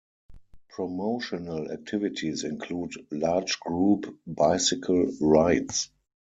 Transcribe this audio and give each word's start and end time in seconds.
Promotional 0.69 1.69
activities 1.71 2.43
include 2.43 2.95
large 3.11 3.59
group 3.59 4.17
bicycle 4.25 5.05
rides. 5.21 5.91